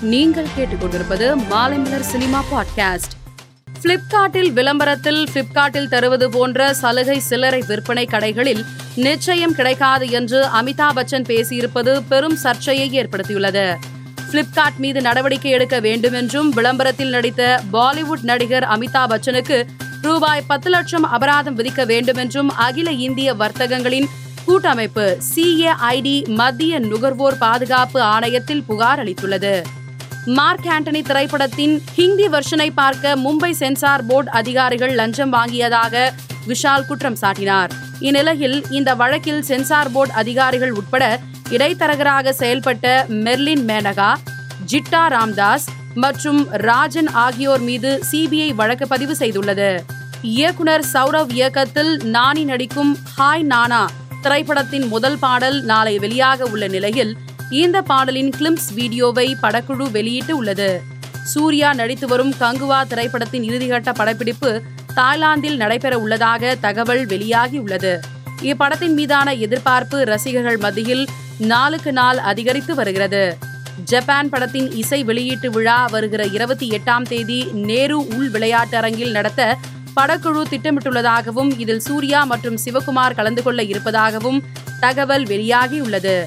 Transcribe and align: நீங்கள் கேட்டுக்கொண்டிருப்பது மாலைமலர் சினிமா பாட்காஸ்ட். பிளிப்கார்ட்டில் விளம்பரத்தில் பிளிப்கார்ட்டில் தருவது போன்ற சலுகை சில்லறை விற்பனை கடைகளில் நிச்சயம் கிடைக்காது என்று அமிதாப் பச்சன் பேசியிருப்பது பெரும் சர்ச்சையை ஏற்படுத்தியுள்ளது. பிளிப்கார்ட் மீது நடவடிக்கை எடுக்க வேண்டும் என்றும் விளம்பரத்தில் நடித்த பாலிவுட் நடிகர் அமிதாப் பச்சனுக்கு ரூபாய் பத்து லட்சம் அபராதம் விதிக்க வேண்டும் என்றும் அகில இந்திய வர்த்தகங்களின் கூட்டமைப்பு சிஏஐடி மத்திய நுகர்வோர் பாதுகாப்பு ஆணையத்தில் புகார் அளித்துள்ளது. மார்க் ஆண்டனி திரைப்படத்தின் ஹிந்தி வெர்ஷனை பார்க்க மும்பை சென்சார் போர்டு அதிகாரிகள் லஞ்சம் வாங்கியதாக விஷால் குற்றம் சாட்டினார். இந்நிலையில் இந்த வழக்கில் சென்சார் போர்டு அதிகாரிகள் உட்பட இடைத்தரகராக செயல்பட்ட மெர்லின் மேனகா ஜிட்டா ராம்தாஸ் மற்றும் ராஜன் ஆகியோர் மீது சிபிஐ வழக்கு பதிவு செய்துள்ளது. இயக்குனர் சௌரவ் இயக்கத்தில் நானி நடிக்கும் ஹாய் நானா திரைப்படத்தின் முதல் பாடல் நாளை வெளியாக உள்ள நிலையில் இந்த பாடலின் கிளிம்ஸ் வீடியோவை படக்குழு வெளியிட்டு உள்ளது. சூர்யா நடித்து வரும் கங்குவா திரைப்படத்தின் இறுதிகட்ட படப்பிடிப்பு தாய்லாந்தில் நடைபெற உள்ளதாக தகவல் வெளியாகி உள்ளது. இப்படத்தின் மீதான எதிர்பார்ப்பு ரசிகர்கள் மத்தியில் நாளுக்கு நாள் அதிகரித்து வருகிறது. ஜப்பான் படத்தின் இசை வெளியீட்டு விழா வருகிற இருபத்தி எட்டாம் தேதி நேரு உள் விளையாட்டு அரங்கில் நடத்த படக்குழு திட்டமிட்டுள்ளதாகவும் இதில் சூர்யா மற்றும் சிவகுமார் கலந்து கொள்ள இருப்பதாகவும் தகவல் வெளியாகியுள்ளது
நீங்கள் 0.00 0.46
கேட்டுக்கொண்டிருப்பது 0.58 1.36
மாலைமலர் 1.50 2.00
சினிமா 2.00 2.44
பாட்காஸ்ட். 2.52 3.36
பிளிப்கார்ட்டில் 3.82 4.52
விளம்பரத்தில் 4.52 5.28
பிளிப்கார்ட்டில் 5.32 5.88
தருவது 5.88 6.30
போன்ற 6.30 6.74
சலுகை 6.74 7.18
சில்லறை 7.18 7.62
விற்பனை 7.66 8.08
கடைகளில் 8.10 8.64
நிச்சயம் 8.96 9.54
கிடைக்காது 9.54 10.10
என்று 10.10 10.46
அமிதாப் 10.46 10.94
பச்சன் 10.94 11.22
பேசியிருப்பது 11.22 12.02
பெரும் 12.08 12.36
சர்ச்சையை 12.36 13.00
ஏற்படுத்தியுள்ளது. 13.00 13.74
பிளிப்கார்ட் 14.30 14.76
மீது 14.76 15.00
நடவடிக்கை 15.00 15.50
எடுக்க 15.50 15.80
வேண்டும் 15.80 16.12
என்றும் 16.12 16.50
விளம்பரத்தில் 16.50 17.10
நடித்த 17.10 17.60
பாலிவுட் 17.72 18.22
நடிகர் 18.22 18.64
அமிதாப் 18.64 19.08
பச்சனுக்கு 19.08 19.66
ரூபாய் 20.02 20.44
பத்து 20.46 20.70
லட்சம் 20.70 21.04
அபராதம் 21.04 21.58
விதிக்க 21.58 21.86
வேண்டும் 21.86 22.16
என்றும் 22.16 22.56
அகில 22.56 22.90
இந்திய 22.90 23.34
வர்த்தகங்களின் 23.34 24.06
கூட்டமைப்பு 24.44 25.18
சிஏஐடி 25.34 26.28
மத்திய 26.28 26.78
நுகர்வோர் 26.78 27.38
பாதுகாப்பு 27.38 28.00
ஆணையத்தில் 28.00 28.62
புகார் 28.66 29.04
அளித்துள்ளது. 29.04 29.62
மார்க் 30.26 30.66
ஆண்டனி 30.66 31.02
திரைப்படத்தின் 31.02 31.82
ஹிந்தி 31.94 32.28
வெர்ஷனை 32.28 32.70
பார்க்க 32.74 33.16
மும்பை 33.16 33.50
சென்சார் 33.50 34.06
போர்டு 34.06 34.30
அதிகாரிகள் 34.30 34.94
லஞ்சம் 34.94 35.32
வாங்கியதாக 35.32 36.12
விஷால் 36.46 36.86
குற்றம் 36.86 37.16
சாட்டினார். 37.20 37.70
இந்நிலையில் 37.98 38.64
இந்த 38.70 38.94
வழக்கில் 38.94 39.42
சென்சார் 39.42 39.90
போர்டு 39.90 40.12
அதிகாரிகள் 40.12 40.70
உட்பட 40.70 41.20
இடைத்தரகராக 41.50 42.34
செயல்பட்ட 42.38 43.06
மெர்லின் 43.08 43.64
மேனகா 43.68 44.16
ஜிட்டா 44.66 45.08
ராம்தாஸ் 45.08 45.68
மற்றும் 45.94 46.48
ராஜன் 46.50 47.08
ஆகியோர் 47.12 47.60
மீது 47.60 48.02
சிபிஐ 48.10 48.54
வழக்கு 48.54 48.86
பதிவு 48.86 49.16
செய்துள்ளது. 49.18 49.80
இயக்குனர் 50.22 50.84
சௌரவ் 50.92 51.32
இயக்கத்தில் 51.32 52.00
நானி 52.04 52.44
நடிக்கும் 52.44 52.98
ஹாய் 53.18 53.42
நானா 53.42 53.90
திரைப்படத்தின் 54.22 54.88
முதல் 54.88 55.18
பாடல் 55.18 55.62
நாளை 55.62 55.98
வெளியாக 55.98 56.40
உள்ள 56.42 56.68
நிலையில் 56.68 57.16
இந்த 57.50 57.82
பாடலின் 57.82 58.30
கிளிம்ஸ் 58.30 58.74
வீடியோவை 58.74 59.36
படக்குழு 59.42 59.90
வெளியிட்டு 59.90 60.36
உள்ளது. 60.36 60.80
சூர்யா 61.32 61.72
நடித்து 61.72 62.06
வரும் 62.06 62.34
கங்குவா 62.40 62.86
திரைப்படத்தின் 62.86 63.42
இறுதிகட்ட 63.42 63.92
படப்பிடிப்பு 63.92 64.62
தாய்லாந்தில் 64.94 65.56
நடைபெற 65.56 65.98
உள்ளதாக 65.98 66.54
தகவல் 66.54 67.06
வெளியாகி 67.06 67.58
உள்ளது. 67.58 68.00
இப்படத்தின் 68.42 68.94
மீதான 68.94 69.34
எதிர்பார்ப்பு 69.34 70.04
ரசிகர்கள் 70.04 70.56
மத்தியில் 70.56 71.08
நாளுக்கு 71.38 71.92
நாள் 71.92 72.18
அதிகரித்து 72.18 72.74
வருகிறது. 72.74 73.36
ஜப்பான் 73.84 74.28
படத்தின் 74.28 74.72
இசை 74.72 75.04
வெளியீட்டு 75.04 75.50
விழா 75.50 75.86
வருகிற 75.86 76.24
இருபத்தி 76.26 76.78
எட்டாம் 76.78 77.02
தேதி 77.02 77.52
நேரு 77.52 78.06
உள் 78.16 78.28
விளையாட்டு 78.28 78.76
அரங்கில் 78.76 79.10
நடத்த 79.10 79.56
படக்குழு 79.94 80.42
திட்டமிட்டுள்ளதாகவும் 80.50 81.58
இதில் 81.58 81.80
சூர்யா 81.80 82.24
மற்றும் 82.24 82.58
சிவகுமார் 82.64 83.14
கலந்து 83.14 83.42
கொள்ள 83.42 83.62
இருப்பதாகவும் 83.62 84.42
தகவல் 84.80 85.26
வெளியாகியுள்ளது 85.26 86.26